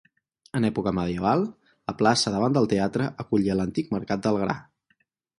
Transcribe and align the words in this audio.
En 0.59 0.63
època 0.67 0.91
medieval, 0.99 1.43
la 1.91 1.93
plaça 1.99 2.33
davant 2.35 2.55
del 2.55 2.69
teatre 2.71 3.09
acollia 3.25 3.57
l'antic 3.59 3.93
mercat 3.97 4.25
del 4.29 4.41
gra. 4.45 4.57